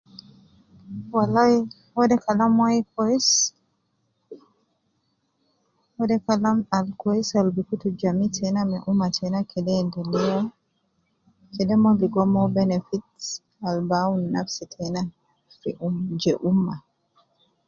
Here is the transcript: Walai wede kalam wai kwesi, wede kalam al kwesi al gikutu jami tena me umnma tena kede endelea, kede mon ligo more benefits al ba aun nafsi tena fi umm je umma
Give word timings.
Walai 1.15 1.53
wede 1.97 2.15
kalam 2.25 2.53
wai 2.63 2.79
kwesi, 2.93 3.41
wede 5.97 6.15
kalam 6.25 6.57
al 6.77 6.87
kwesi 6.99 7.33
al 7.39 7.47
gikutu 7.55 7.87
jami 7.99 8.25
tena 8.37 8.61
me 8.71 8.77
umnma 8.89 9.07
tena 9.17 9.39
kede 9.51 9.71
endelea, 9.81 10.39
kede 11.53 11.73
mon 11.81 11.95
ligo 12.01 12.23
more 12.33 12.53
benefits 12.57 13.25
al 13.67 13.77
ba 13.89 13.97
aun 14.05 14.21
nafsi 14.33 14.63
tena 14.73 15.01
fi 15.59 15.69
umm 15.85 15.95
je 16.21 16.33
umma 16.49 16.75